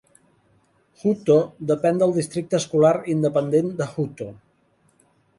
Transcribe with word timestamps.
Hutto 1.01 1.35
depèn 1.71 1.99
del 2.03 2.15
districte 2.15 2.57
escolar 2.59 2.93
independent 3.17 3.69
de 3.83 3.87
Hutto. 3.93 4.31